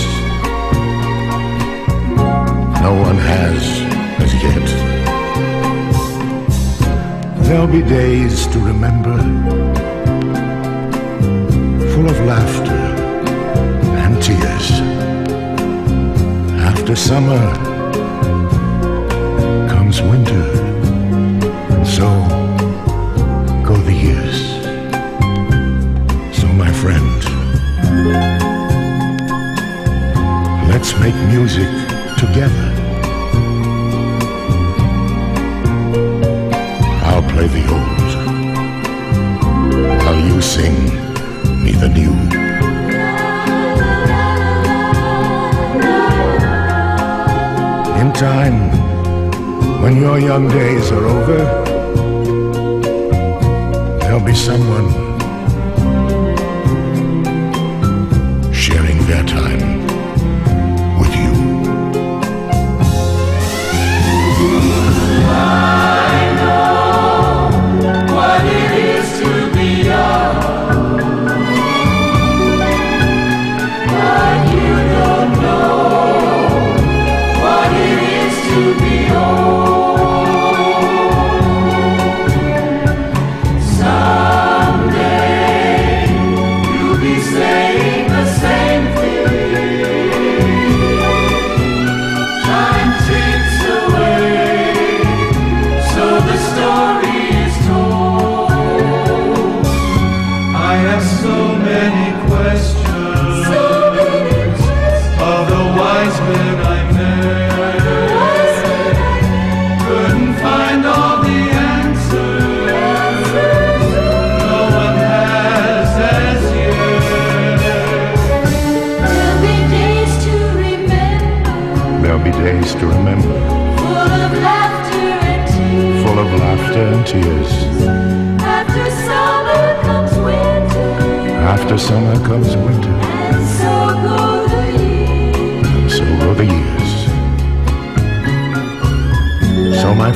There'll 7.66 7.82
be 7.82 7.88
days 7.90 8.46
to 8.46 8.60
remember, 8.60 9.16
full 11.92 12.08
of 12.08 12.20
laughter 12.20 12.80
and 14.04 14.22
tears. 14.22 14.70
After 16.62 16.94
summer 16.94 17.42
comes 19.68 20.00
winter, 20.00 20.44
and 21.74 21.84
so 21.84 22.06
go 23.66 23.76
the 23.78 23.94
years. 23.94 24.38
So, 26.38 26.46
my 26.52 26.70
friend, 26.70 27.18
let's 30.68 30.96
make 31.00 31.16
music 31.32 31.68
together. 32.16 32.75
Play 37.36 37.48
the 37.48 37.66
old 37.78 38.10
while 40.00 40.20
you 40.28 40.40
sing 40.40 40.76
me 41.64 41.72
the 41.72 41.88
new. 41.98 42.14
In 48.00 48.08
time, 48.14 48.58
when 49.82 50.00
your 50.00 50.18
young 50.18 50.48
days 50.48 50.90
are 50.90 51.06
over, 51.16 51.40
there'll 54.00 54.26
be 54.32 54.34
someone 54.34 54.88
sharing 58.50 58.98
their 59.10 59.24
time 59.24 59.65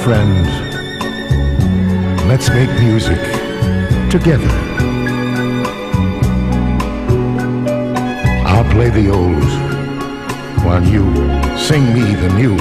friend, 0.04 0.46
let's 2.26 2.48
make 2.48 2.70
music 2.80 3.18
together. 4.10 4.48
I'll 8.46 8.64
play 8.72 8.88
the 8.88 9.10
old 9.10 9.44
while 10.64 10.82
you 10.82 11.04
sing 11.58 11.84
me 11.92 12.14
the 12.14 12.30
new. 12.34 12.56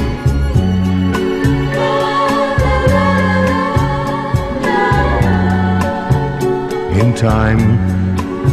In 6.99 7.13
time, 7.15 7.77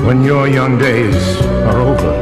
when 0.07 0.23
your 0.23 0.47
young 0.47 0.79
days 0.79 1.41
are 1.69 1.81
over, 1.81 2.13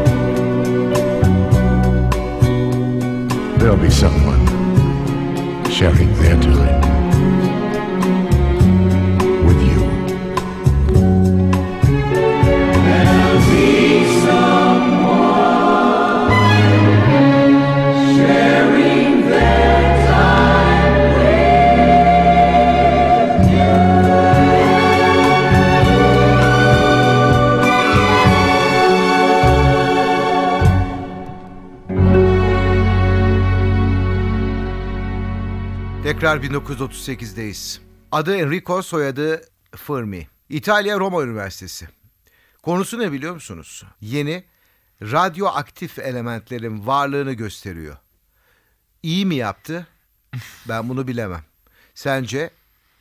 there'll 3.59 3.77
be 3.77 3.91
someone 3.91 4.54
sharing 5.75 6.15
their 6.19 6.41
time 6.41 7.04
Tekrar 36.25 36.43
1938'deyiz. 36.43 37.81
Adı 38.13 38.37
Enrico, 38.37 38.83
soyadı 38.83 39.43
Fermi. 39.77 40.29
İtalya 40.49 40.99
Roma 40.99 41.23
Üniversitesi. 41.23 41.89
Konusu 42.63 42.99
ne 42.99 43.13
biliyor 43.13 43.35
musunuz? 43.35 43.85
Yeni 44.01 44.45
radyoaktif 45.03 45.99
elementlerin 45.99 46.87
varlığını 46.87 47.33
gösteriyor. 47.33 47.97
İyi 49.03 49.27
mi 49.27 49.35
yaptı? 49.35 49.87
Ben 50.69 50.89
bunu 50.89 51.09
bilemem. 51.09 51.45
Sence? 51.95 52.51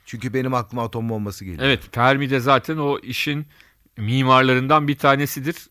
Çünkü 0.05 0.33
benim 0.33 0.53
aklıma 0.53 0.83
atom 0.83 1.09
bombası 1.09 1.45
geliyor. 1.45 1.63
Evet 1.63 1.83
Fermi 1.91 2.29
de 2.29 2.39
zaten 2.39 2.77
o 2.77 2.99
işin 2.99 3.47
mimarlarından 3.97 4.87
bir 4.87 4.97
tanesidir. 4.97 5.67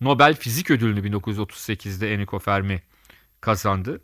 Nobel 0.00 0.34
Fizik 0.34 0.70
Ödülünü 0.70 1.08
1938'de 1.08 2.14
Enrico 2.14 2.38
Fermi 2.38 2.82
kazandı. 3.40 4.00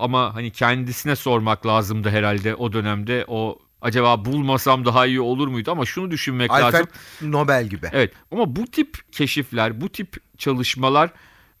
Ama 0.00 0.34
hani 0.34 0.50
kendisine 0.50 1.16
sormak 1.16 1.66
lazımdı 1.66 2.10
herhalde 2.10 2.54
o 2.54 2.72
dönemde 2.72 3.24
o 3.28 3.58
acaba 3.82 4.24
bulmasam 4.24 4.84
daha 4.84 5.06
iyi 5.06 5.20
olur 5.20 5.48
muydu 5.48 5.70
ama 5.70 5.86
şunu 5.86 6.10
düşünmek 6.10 6.50
lazım. 6.50 6.64
Alfred 6.64 6.88
Nobel 7.22 7.66
gibi. 7.66 7.88
Evet 7.92 8.12
ama 8.32 8.56
bu 8.56 8.66
tip 8.66 9.12
keşifler, 9.12 9.80
bu 9.80 9.88
tip 9.88 10.16
çalışmalar 10.38 11.10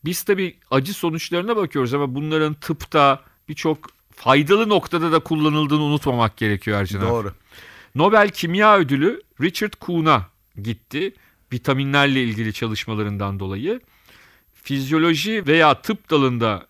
biz 0.04 0.22
tabii 0.22 0.56
acı 0.70 0.94
sonuçlarına 0.94 1.56
bakıyoruz 1.56 1.94
ama 1.94 2.14
bunların 2.14 2.54
tıpta 2.54 3.20
birçok 3.48 3.78
faydalı 4.14 4.68
noktada 4.68 5.12
da 5.12 5.18
kullanıldığını 5.18 5.82
unutmamak 5.82 6.36
gerekiyor 6.36 6.80
Ercan 6.80 7.00
abi. 7.00 7.08
Doğru. 7.08 7.32
Nobel 7.94 8.28
Kimya 8.28 8.76
Ödülü 8.76 9.22
Richard 9.40 9.72
Kuhn'a 9.80 10.26
gitti. 10.62 11.14
Vitaminlerle 11.52 12.22
ilgili 12.22 12.52
çalışmalarından 12.52 13.40
dolayı. 13.40 13.80
Fizyoloji 14.54 15.46
veya 15.46 15.82
tıp 15.82 16.10
dalında 16.10 16.66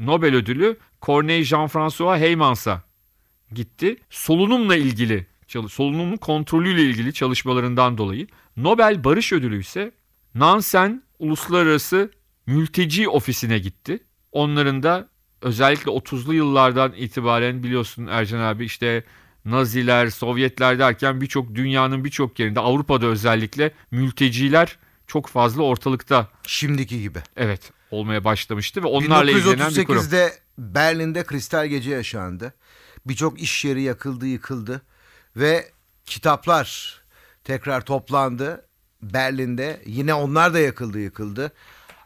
Nobel 0.00 0.34
Ödülü 0.34 0.76
Corneille 1.04 1.44
Jean-François 1.44 2.18
Heymans'a 2.18 2.82
gitti. 3.54 3.96
Solunumla 4.10 4.76
ilgili, 4.76 5.26
solunumun 5.68 6.16
kontrolüyle 6.16 6.82
ilgili 6.82 7.12
çalışmalarından 7.12 7.98
dolayı. 7.98 8.26
Nobel 8.56 9.04
Barış 9.04 9.32
Ödülü 9.32 9.60
ise 9.60 9.92
Nansen 10.34 11.02
Uluslararası 11.18 12.10
Mülteci 12.46 13.08
Ofisi'ne 13.08 13.58
gitti. 13.58 13.98
Onların 14.32 14.82
da 14.82 15.08
özellikle 15.42 15.90
30'lu 15.90 16.34
yıllardan 16.34 16.92
itibaren 16.92 17.62
biliyorsun 17.62 18.06
Ercan 18.06 18.40
abi 18.40 18.64
işte 18.64 19.04
Naziler, 19.44 20.10
Sovyetler 20.10 20.78
derken 20.78 21.20
birçok 21.20 21.54
dünyanın 21.54 22.04
birçok 22.04 22.38
yerinde 22.38 22.60
Avrupa'da 22.60 23.06
özellikle 23.06 23.72
mülteciler 23.90 24.78
çok 25.06 25.26
fazla 25.26 25.62
ortalıkta 25.62 26.28
Şimdiki 26.46 27.00
gibi. 27.02 27.18
evet 27.36 27.72
olmaya 27.90 28.24
başlamıştı 28.24 28.82
ve 28.82 28.86
onlarla 28.86 29.30
ilgilenen 29.30 29.74
bir 29.74 29.84
kurum. 29.84 30.02
1938'de 30.02 30.43
Berlin'de 30.58 31.24
kristal 31.24 31.66
gece 31.66 31.90
yaşandı. 31.90 32.54
Birçok 33.06 33.40
iş 33.40 33.64
yeri 33.64 33.82
yakıldı, 33.82 34.26
yıkıldı 34.26 34.82
ve 35.36 35.70
kitaplar 36.06 37.00
tekrar 37.44 37.80
toplandı 37.84 38.66
Berlin'de. 39.02 39.82
Yine 39.86 40.14
onlar 40.14 40.54
da 40.54 40.58
yakıldı, 40.58 41.00
yıkıldı. 41.00 41.52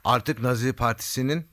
Artık 0.04 0.42
Nazi 0.42 0.72
Partisi'nin 0.72 1.46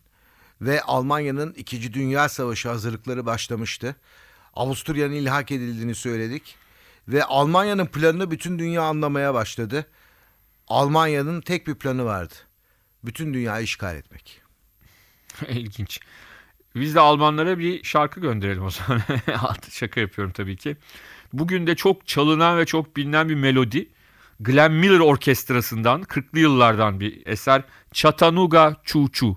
ve 0.62 0.82
Almanya'nın 0.82 1.54
2. 1.54 1.94
Dünya 1.94 2.30
Savaşı 2.30 2.70
hazırlıkları 2.70 3.26
başlamıştı. 3.26 3.96
Avusturya'nın 4.54 5.14
ilhak 5.14 5.52
edildiğini 5.52 5.96
söyledik 5.96 6.56
ve 7.08 7.24
Almanya'nın 7.24 7.86
planını 7.86 8.32
bütün 8.32 8.60
dünya 8.60 8.82
anlamaya 8.82 9.34
başladı. 9.34 9.86
Almanya'nın 10.68 11.42
tek 11.42 11.68
bir 11.68 11.76
planı 11.76 12.06
vardı. 12.06 12.34
Bütün 13.04 13.34
dünyayı 13.34 13.64
işgal 13.64 13.96
etmek. 13.96 14.42
İlginç. 15.50 16.00
Biz 16.76 16.96
de 16.96 17.00
Almanlara 17.00 17.60
bir 17.60 17.84
şarkı 17.84 18.20
gönderelim 18.20 18.64
o 18.64 18.70
zaman. 18.70 19.02
Şaka 19.72 20.00
yapıyorum 20.00 20.34
tabii 20.34 20.58
ki. 20.58 20.78
Bugün 21.34 21.68
de 21.68 21.76
çok 21.76 22.08
çalınan 22.08 22.58
ve 22.58 22.66
çok 22.66 22.98
bilinen 22.98 23.30
bir 23.30 23.36
melodi. 23.36 23.90
Glenn 24.40 24.74
Miller 24.74 25.00
Orkestrası'ndan 25.00 26.02
40'lı 26.02 26.40
yıllardan 26.40 27.00
bir 27.00 27.22
eser 27.26 27.62
Chattanooga 27.94 28.76
Choo 28.84 29.08
Choo. 29.12 29.36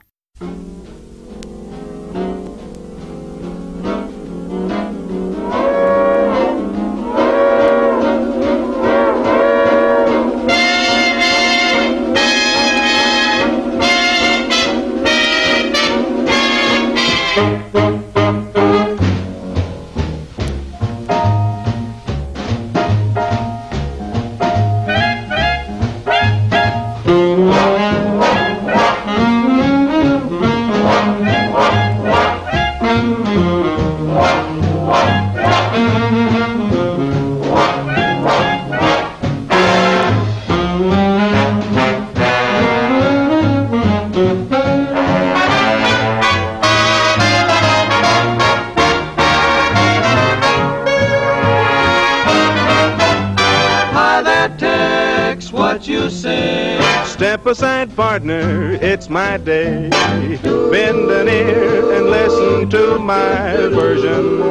You 55.89 56.11
say? 56.11 56.79
Step 57.07 57.47
aside, 57.47 57.95
partner, 57.97 58.73
it's 58.83 59.09
my 59.09 59.39
day. 59.39 59.89
Bend 59.91 61.11
an 61.11 61.29
ear 61.29 61.93
and 61.95 62.11
listen 62.11 62.69
to 62.71 62.99
my 62.99 63.57
version. 63.69 64.43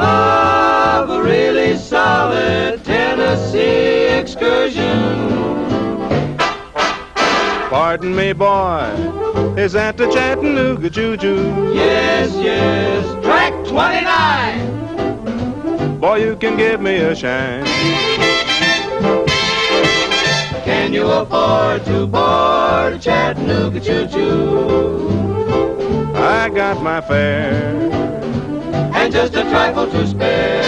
Of 0.00 1.10
a 1.10 1.22
really 1.22 1.76
solid 1.76 2.84
Tennessee 2.84 4.06
excursion. 4.18 5.22
Pardon 7.68 8.14
me, 8.14 8.32
boy, 8.32 8.84
is 9.56 9.72
that 9.72 9.96
the 9.96 10.08
Chattanooga 10.10 10.88
Juju? 10.90 11.72
Yes, 11.74 12.32
yes, 12.36 13.04
track 13.24 13.52
29. 13.66 15.98
Boy, 15.98 16.16
you 16.16 16.36
can 16.36 16.56
give 16.56 16.80
me 16.80 16.96
a 16.98 17.14
shine. 17.16 17.64
Can 20.74 20.92
you 20.92 21.06
afford 21.06 21.84
to 21.84 22.04
board 22.04 22.94
a 22.94 22.98
Chattanooga 23.00 23.80
choo-choo? 23.80 25.08
I 26.16 26.50
got 26.50 26.82
my 26.82 27.00
fare. 27.00 27.90
And 28.92 29.12
just 29.12 29.36
a 29.36 29.42
trifle 29.42 29.88
to 29.88 30.06
spare. 30.06 30.64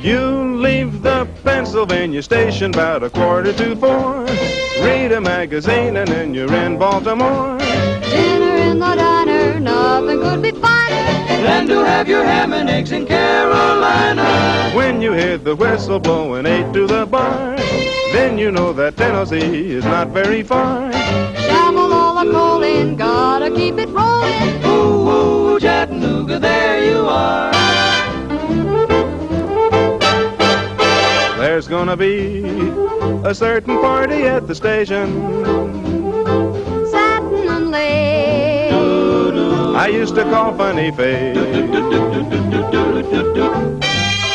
You 0.00 0.56
leave 0.58 1.02
the 1.02 1.26
Pennsylvania 1.42 2.22
station 2.22 2.72
about 2.74 3.02
a 3.02 3.08
quarter 3.08 3.54
to 3.54 3.74
four. 3.74 4.26
Read 4.84 5.12
a 5.12 5.20
magazine 5.20 5.96
and 5.96 6.08
then 6.08 6.34
you're 6.34 6.54
in 6.54 6.78
Baltimore. 6.78 7.58
Dinner 7.58 8.56
in 8.70 8.78
the 8.78 8.94
diner, 8.94 9.60
nothing 9.60 10.20
could 10.20 10.42
be 10.42 10.50
finer. 10.50 11.02
Than 11.46 11.66
to 11.68 11.84
have 11.84 12.06
your 12.06 12.22
ham 12.22 12.52
and 12.52 12.68
eggs 12.68 12.92
in 12.92 13.06
Carolina. 13.06 14.70
When 14.74 15.00
you 15.00 15.12
hear 15.12 15.38
the 15.38 15.56
whistle 15.56 15.98
blowing 15.98 16.44
eight 16.46 16.70
to 16.74 16.86
the 16.86 17.06
bar, 17.06 17.56
then 18.12 18.38
you 18.38 18.50
know 18.50 18.72
that 18.72 18.96
Tennessee 18.96 19.72
is 19.72 19.84
not 19.84 20.08
very 20.08 20.42
far. 20.42 20.92
Shovel 20.92 21.92
all 21.92 22.24
the 22.24 22.30
coal 22.30 22.62
in, 22.62 22.96
gotta 22.96 23.50
keep 23.50 23.78
it 23.78 23.88
rolling. 23.88 24.64
Ooh, 24.64 25.54
ooh, 25.54 25.60
Chattanooga, 25.60 26.38
there 26.38 26.84
you 26.84 27.06
are. 27.08 27.52
There's 31.38 31.68
gonna 31.68 31.96
be 31.96 32.44
a 33.24 33.34
certain 33.34 33.78
party 33.80 34.22
at 34.22 34.46
the 34.46 34.54
station. 34.54 35.06
Satin 36.90 37.48
and 37.48 37.70
lace. 37.70 38.72
I 39.74 39.88
used 39.88 40.14
to 40.14 40.24
call 40.24 40.54
Funny 40.56 40.90
Face. 40.92 41.36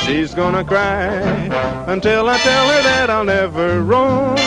She's 0.08 0.34
gonna 0.34 0.64
cry 0.64 1.06
until 1.88 2.30
I 2.30 2.38
tell 2.38 2.68
her 2.70 2.82
that 2.84 3.10
I'll 3.10 3.26
never 3.26 3.82
roam. 3.82 4.38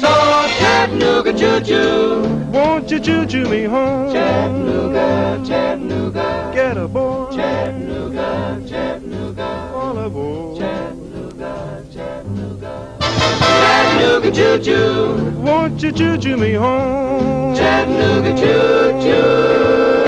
So 0.00 0.12
Chattanooga 0.60 1.32
choo-choo. 1.32 2.22
Won't 2.52 2.88
you 2.88 3.00
choo-choo 3.00 3.48
me 3.48 3.64
home? 3.64 4.12
Chattanooga, 4.12 5.42
Chattanooga. 5.44 6.52
Get 6.54 6.76
aboard, 6.76 7.32
Chattanooga, 7.34 8.62
Chattanooga. 8.68 9.72
all 9.74 9.98
aboard. 9.98 10.58
Chattanooga 13.40 14.30
choo-choo. 14.30 15.30
Won't 15.40 15.82
you 15.82 15.90
choo-choo 15.90 16.36
me 16.36 16.52
home? 16.52 17.56
Chattanooga 17.56 18.32
choo-choo. 18.40 19.56
Hı. 20.04 20.05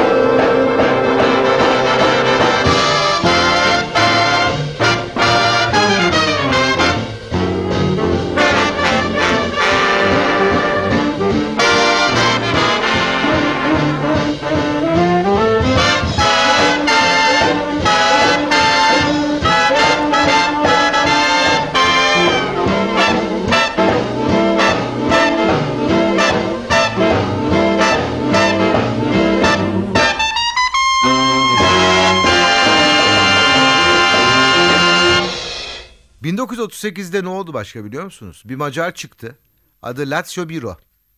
1938'de 36.68 37.24
ne 37.24 37.28
oldu 37.28 37.52
başka 37.54 37.85
biliyor 37.85 38.04
musunuz? 38.04 38.42
Bir 38.44 38.57
Macar 38.57 38.94
çıktı. 38.94 39.38
Adı 39.83 40.11
Lazio 40.11 40.48
Biro. 40.48 40.76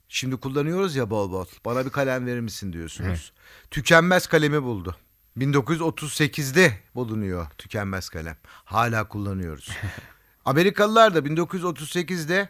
Şimdi 0.09 0.37
kullanıyoruz 0.37 0.97
ya 0.97 1.11
bol 1.11 1.33
bol. 1.33 1.47
Bana 1.65 1.85
bir 1.85 1.91
kalem 1.91 2.27
verir 2.27 2.41
misin 2.41 2.73
diyorsunuz. 2.73 3.33
Tükenmez 3.71 4.27
kalemi 4.27 4.63
buldu. 4.63 4.97
1938'de 5.39 6.79
bulunuyor 6.95 7.47
tükenmez 7.59 8.09
kalem. 8.09 8.37
Hala 8.65 9.09
kullanıyoruz. 9.09 9.69
Amerikalılar 10.45 11.15
da 11.15 11.19
1938'de 11.19 12.49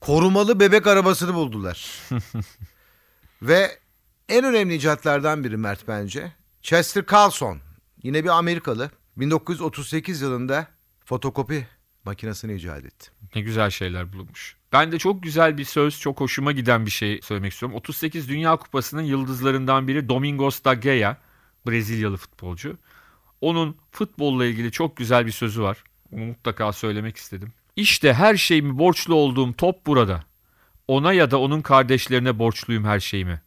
korumalı 0.00 0.60
bebek 0.60 0.86
arabasını 0.86 1.34
buldular. 1.34 2.08
Ve 3.42 3.78
en 4.28 4.44
önemli 4.44 4.74
icatlardan 4.74 5.44
biri 5.44 5.56
Mert 5.56 5.88
bence. 5.88 6.32
Chester 6.62 7.04
Carlson. 7.12 7.58
Yine 8.02 8.24
bir 8.24 8.28
Amerikalı. 8.28 8.90
1938 9.16 10.20
yılında 10.20 10.66
fotokopi 11.04 11.66
makinesini 12.04 12.54
icat 12.54 12.84
etti. 12.84 13.10
Ne 13.34 13.42
güzel 13.42 13.70
şeyler 13.70 14.12
bulunmuş. 14.12 14.56
Ben 14.72 14.92
de 14.92 14.98
çok 14.98 15.22
güzel 15.22 15.58
bir 15.58 15.64
söz, 15.64 16.00
çok 16.00 16.20
hoşuma 16.20 16.52
giden 16.52 16.86
bir 16.86 16.90
şey 16.90 17.20
söylemek 17.22 17.52
istiyorum. 17.52 17.76
38 17.76 18.28
Dünya 18.28 18.56
Kupası'nın 18.56 19.02
yıldızlarından 19.02 19.88
biri 19.88 20.08
Domingos 20.08 20.64
da 20.64 20.74
Gea, 20.74 21.16
Brezilyalı 21.66 22.16
futbolcu. 22.16 22.78
Onun 23.40 23.76
futbolla 23.90 24.46
ilgili 24.46 24.72
çok 24.72 24.96
güzel 24.96 25.26
bir 25.26 25.32
sözü 25.32 25.62
var. 25.62 25.84
Onu 26.12 26.24
mutlaka 26.24 26.72
söylemek 26.72 27.16
istedim. 27.16 27.52
İşte 27.76 28.14
her 28.14 28.36
şeyimi 28.36 28.78
borçlu 28.78 29.14
olduğum 29.14 29.52
top 29.52 29.86
burada. 29.86 30.24
Ona 30.88 31.12
ya 31.12 31.30
da 31.30 31.40
onun 31.40 31.60
kardeşlerine 31.62 32.38
borçluyum 32.38 32.84
her 32.84 33.00
şeyimi. 33.00 33.40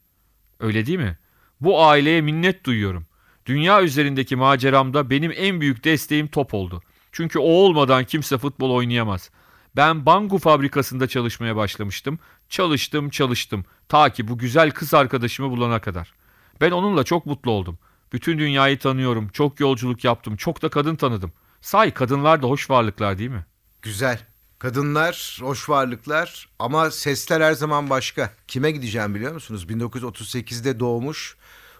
Öyle 0.59 0.85
değil 0.85 0.99
mi? 0.99 1.17
Bu 1.61 1.83
aileye 1.83 2.21
minnet 2.21 2.65
duyuyorum. 2.65 3.05
Dünya 3.45 3.83
üzerindeki 3.83 4.35
maceramda 4.35 5.09
benim 5.09 5.33
en 5.35 5.61
büyük 5.61 5.83
desteğim 5.83 6.27
top 6.27 6.53
oldu. 6.53 6.81
Çünkü 7.13 7.39
o 7.39 7.43
olmadan 7.43 8.03
kimse 8.03 8.37
futbol 8.37 8.71
oynayamaz. 8.71 9.29
Ben 9.75 10.05
Bangu 10.05 10.37
fabrikasında 10.37 11.07
çalışmaya 11.07 11.55
başlamıştım. 11.55 12.19
Çalıştım, 12.49 13.09
çalıştım. 13.09 13.65
Ta 13.89 14.09
ki 14.09 14.27
bu 14.27 14.37
güzel 14.37 14.71
kız 14.71 14.93
arkadaşımı 14.93 15.49
bulana 15.51 15.81
kadar. 15.81 16.13
Ben 16.61 16.71
onunla 16.71 17.03
çok 17.03 17.25
mutlu 17.25 17.51
oldum. 17.51 17.79
Bütün 18.13 18.39
dünyayı 18.39 18.79
tanıyorum. 18.79 19.27
Çok 19.27 19.59
yolculuk 19.59 20.03
yaptım. 20.03 20.35
Çok 20.35 20.61
da 20.61 20.69
kadın 20.69 20.95
tanıdım. 20.95 21.33
Say 21.61 21.93
kadınlar 21.93 22.41
da 22.41 22.47
hoş 22.47 22.69
varlıklar 22.69 23.17
değil 23.17 23.29
mi? 23.29 23.45
Güzel. 23.81 24.19
Kadınlar, 24.59 25.39
hoş 25.41 25.69
varlıklar 25.69 26.49
ama 26.59 26.91
sesler 26.91 27.41
her 27.41 27.53
zaman 27.53 27.89
başka. 27.89 28.33
Kime 28.47 28.71
gideceğim 28.71 29.15
biliyor 29.15 29.33
musunuz? 29.33 29.65
1938'de 29.69 30.79
doğmuş 30.79 31.37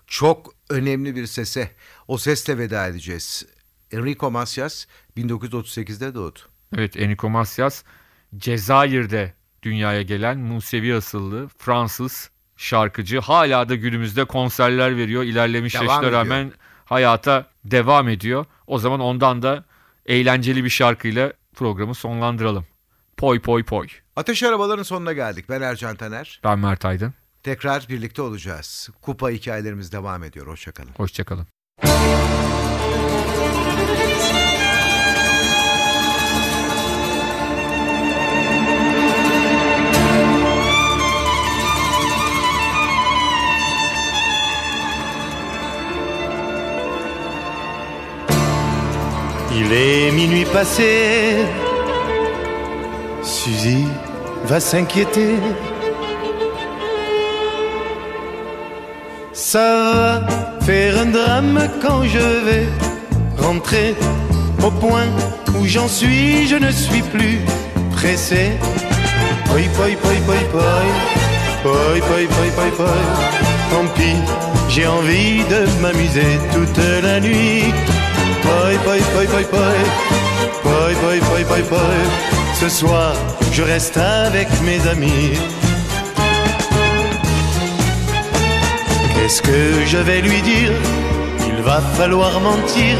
çok 0.07 0.53
önemli 0.69 1.15
bir 1.15 1.25
sese. 1.25 1.71
O 2.07 2.17
sesle 2.17 2.57
veda 2.57 2.87
edeceğiz. 2.87 3.45
Enrico 3.93 4.31
Macias 4.31 4.85
1938'de 5.17 6.15
doğdu. 6.15 6.39
Evet 6.77 6.97
Enrico 6.97 7.29
Macias 7.29 7.83
Cezayir'de 8.37 9.33
dünyaya 9.63 10.01
gelen 10.01 10.37
Musevi 10.39 10.95
asıllı 10.95 11.47
Fransız 11.57 12.29
şarkıcı. 12.57 13.19
Hala 13.19 13.69
da 13.69 13.75
günümüzde 13.75 14.25
konserler 14.25 14.97
veriyor. 14.97 15.23
İlerlemiş 15.23 15.75
Devam 15.75 15.85
yaşına 15.85 15.99
ediyor. 15.99 16.11
rağmen 16.11 16.51
hayata 16.85 17.47
devam 17.65 18.09
ediyor. 18.09 18.45
O 18.67 18.79
zaman 18.79 18.99
ondan 18.99 19.41
da 19.41 19.65
eğlenceli 20.05 20.63
bir 20.63 20.69
şarkıyla 20.69 21.33
programı 21.55 21.95
sonlandıralım. 21.95 22.65
Poy 23.17 23.39
poy 23.39 23.63
poy. 23.63 23.87
Ateş 24.15 24.43
Arabaların 24.43 24.83
sonuna 24.83 25.13
geldik. 25.13 25.45
Ben 25.49 25.61
Ercan 25.61 25.95
Taner. 25.95 26.39
Ben 26.43 26.59
Mert 26.59 26.85
Aydın. 26.85 27.13
Tekrar 27.43 27.85
birlikte 27.89 28.21
olacağız. 28.21 28.89
Kupa 29.01 29.29
hikayelerimiz 29.29 29.91
devam 29.91 30.23
ediyor. 30.23 30.47
Hoşçakalın. 30.47 30.91
Hoşçakalın. 30.97 31.47
Passé, 50.53 51.45
Suzy 53.23 53.85
va 54.45 54.59
s'inquiéter. 54.59 55.35
Ça 59.33 59.59
va 59.59 60.27
faire 60.61 60.99
un 60.99 61.07
drame 61.07 61.59
quand 61.81 62.03
je 62.03 62.25
vais 62.45 62.67
rentrer 63.39 63.95
au 64.63 64.69
point 64.69 65.09
où 65.57 65.65
j'en 65.65 65.87
suis, 65.87 66.47
je 66.47 66.55
ne 66.55 66.71
suis 66.71 67.01
plus 67.01 67.39
pressé. 67.95 68.51
Poi, 69.45 69.61
poi, 69.75 69.87
poi, 70.03 70.13
poi, 70.27 70.35
poi, 70.51 70.61
poi, 71.63 71.73
poi, 72.07 72.27
poi, 72.29 72.47
poi, 72.55 72.69
poi. 72.77 72.95
Tant 73.71 73.87
pis, 73.95 74.17
j'ai 74.69 74.85
envie 74.85 75.43
de 75.53 75.81
m'amuser 75.81 76.37
toute 76.53 76.83
la 77.03 77.19
nuit. 77.19 77.73
Poi, 78.43 78.77
poi, 78.83 78.97
poi, 79.13 79.25
poi, 79.25 79.43
poi, 79.51 80.12
Boy, 80.63 80.95
ce 82.59 82.69
soir, 82.69 83.13
je 83.51 83.63
reste 83.63 83.97
avec 83.97 84.47
mes 84.61 84.79
amis. 84.87 85.37
Qu'est-ce 89.13 89.41
que 89.41 89.85
je 89.85 89.97
vais 89.97 90.21
lui 90.21 90.41
dire? 90.41 90.71
Il 91.47 91.61
va 91.63 91.81
falloir 91.97 92.39
mentir. 92.39 92.97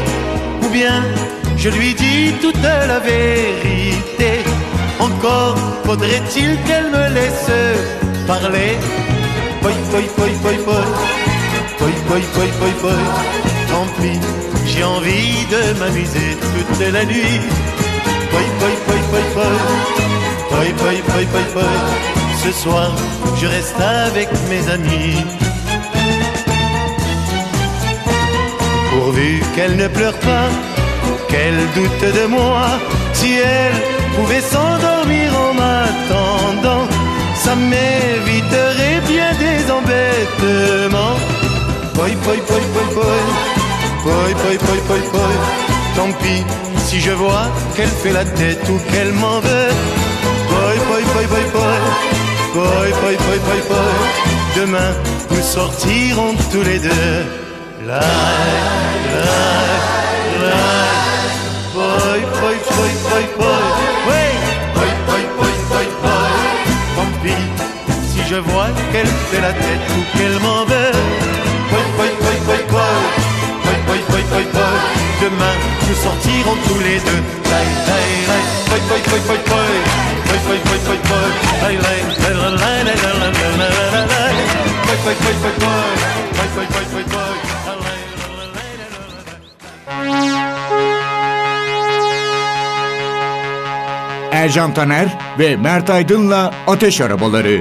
Ou 0.62 0.68
bien, 0.68 1.02
je 1.56 1.68
lui 1.68 1.94
dis 1.94 2.32
toute 2.40 2.60
la 2.62 2.98
vérité. 2.98 4.40
Encore 5.00 5.56
faudrait-il 5.84 6.58
qu'elle 6.66 6.90
me 6.90 7.14
laisse 7.14 7.50
parler. 8.26 8.76
Boy, 9.62 9.74
boy, 9.90 10.04
boy, 10.16 10.30
boy, 10.42 10.56
boy. 10.64 10.84
Boy, 11.78 11.92
boy, 12.08 12.22
boy, 12.34 12.48
boy, 12.60 12.72
boy. 12.82 13.53
J'ai 14.66 14.84
envie 14.84 15.46
de 15.50 15.78
m'amuser 15.78 16.36
toute 16.40 16.92
la 16.92 17.04
nuit. 17.04 17.40
Poi, 18.30 18.40
poi, 18.58 18.68
poi, 18.86 18.96
poi, 19.10 19.20
poi. 19.34 19.50
Poi, 20.48 20.64
poi, 20.78 20.92
poi, 21.06 21.22
poi, 21.32 21.40
poi. 21.52 21.70
Ce 22.42 22.52
soir, 22.52 22.90
je 23.40 23.46
reste 23.46 23.80
avec 23.80 24.28
mes 24.50 24.68
amis. 24.68 25.16
Pourvu 28.90 29.42
qu'elle 29.54 29.76
ne 29.76 29.88
pleure 29.88 30.18
pas, 30.18 30.48
qu'elle 31.28 31.60
doute 31.74 32.14
de 32.20 32.26
moi. 32.26 32.66
Si 33.12 33.34
elle 33.34 33.78
pouvait 34.16 34.40
s'endormir 34.40 35.28
en 35.46 35.54
m'attendant, 35.54 36.86
ça 37.34 37.54
m'éviterait 37.54 39.00
bien 39.08 39.30
des 39.44 39.70
embêtements. 39.70 41.16
Poi, 41.94 42.08
poi, 42.24 42.34
poi, 42.46 42.58
poi, 42.72 42.94
poi 42.94 43.53
poi, 44.04 44.34
poi, 44.42 44.56
poi, 44.58 44.78
poi, 44.86 45.00
poi. 45.12 45.30
Tant 45.96 46.12
pis 46.20 46.44
si 46.86 47.00
je 47.00 47.12
vois 47.12 47.46
qu'elle 47.74 47.94
fait 48.02 48.12
la 48.12 48.24
tête 48.24 48.64
ou 48.68 48.78
qu'elle 48.90 49.12
m'en 49.12 49.40
veut. 49.40 49.72
Poi, 50.48 50.72
poi, 50.86 51.00
poi, 51.12 51.22
poi, 51.32 51.44
poi, 51.52 51.74
poi, 52.54 52.86
poi, 53.00 53.12
poi, 53.24 53.36
poi, 53.46 53.58
poi. 53.68 53.84
Demain, 54.56 54.92
nous 55.30 55.42
sortirons 55.42 56.34
tous 56.52 56.62
les 56.62 56.78
deux. 56.78 57.16
La, 57.86 58.00
la, 59.14 59.30
la, 60.42 60.62
poi, 61.72 62.18
poi, 62.38 62.54
poi, 62.68 62.90
poi, 63.08 63.22
poi, 63.36 63.56
oui, 64.08 64.26
poi, 64.74 64.88
poi, 65.06 65.20
poi, 65.36 65.50
poi, 65.68 65.84
poi. 66.02 66.18
Tant 66.96 67.12
pis 67.22 67.44
si 68.10 68.20
je 68.30 68.36
vois 68.36 68.68
qu'elle 68.90 69.12
fait 69.30 69.40
la 69.40 69.52
tête 69.52 69.86
ou 69.96 70.18
qu'elle 70.18 70.38
m'en 70.40 70.64
veut. 70.64 71.23
Poi, 74.34 74.44
poi. 74.52 74.74
Demain, 75.22 75.54
nous 75.86 75.98
sortirons 76.04 76.58
tous 76.66 76.80
les 76.86 76.98
deux. 77.06 77.22
Lai, 77.50 77.66
lai, 77.88 78.08
lai, 78.30 78.42
poi, 78.68 78.80
poi, 78.88 79.00
poi, 79.08 79.20
poi, 79.28 79.38
poi, 79.48 79.68
poi, 80.26 80.38
poi, 80.46 80.58
poi, 80.66 80.78
poi, 80.86 80.98
poi. 81.08 81.30
Lai, 81.62 81.76
lai, 81.84 81.98
lai, 82.22 82.34
lai, 82.34 82.80
lai, 82.84 83.30
lai, 83.60 84.06
lai. 84.12 84.34
Poi, 84.86 84.98
poi, 85.04 85.14
poi, 85.22 85.34
poi, 85.42 85.54
poi, 85.62 85.88
poi, 86.36 86.48
poi, 86.54 86.66
poi, 86.66 86.84
poi, 86.92 87.04
poi. 87.12 87.34
Ercan 94.32 94.74
Taner 94.74 95.08
ve 95.38 95.56
Mert 95.56 95.90
Aydın'la 95.90 96.54
Ateş 96.66 97.00
Arabaları. 97.00 97.60